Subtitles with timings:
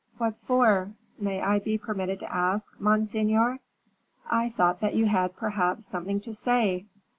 [0.17, 3.59] "What for, may I be permitted to ask, monseigneur?"
[4.27, 6.87] "I thought that you had perhaps something to say."